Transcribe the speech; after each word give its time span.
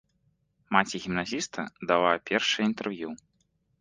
Маці 0.75 1.01
гімназіста 1.03 1.67
дала 1.91 2.11
першае 2.31 2.65
інтэрв'ю. 2.71 3.09